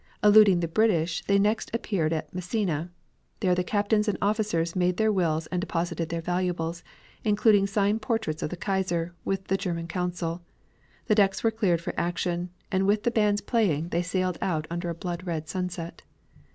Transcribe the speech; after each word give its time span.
Eluding 0.23 0.61
the 0.61 0.67
British 0.67 1.23
they 1.25 1.37
next 1.37 1.69
appeared 1.75 2.11
at 2.11 2.33
Messina. 2.33 2.89
There 3.39 3.53
the 3.53 3.63
captains 3.63 4.07
and 4.07 4.17
officers 4.19 4.75
made 4.75 4.97
their 4.97 5.11
wills 5.11 5.45
and 5.51 5.61
deposited 5.61 6.09
their 6.09 6.23
valuables, 6.23 6.83
including 7.23 7.67
signed 7.67 8.01
portraits 8.01 8.41
of 8.41 8.49
the 8.49 8.57
Kaiser, 8.57 9.13
with 9.23 9.45
the 9.45 9.57
German 9.57 9.87
consul. 9.87 10.41
The 11.05 11.13
decks 11.13 11.43
were 11.43 11.51
cleared 11.51 11.81
for 11.81 11.93
action, 11.97 12.49
and 12.71 12.87
with 12.87 13.03
the 13.03 13.11
bands 13.11 13.41
playing 13.41 13.89
they 13.89 14.01
sailed 14.01 14.39
out 14.41 14.65
under 14.71 14.89
a 14.89 14.95
blood 14.95 15.27
red 15.27 15.47
sunset. 15.47 16.01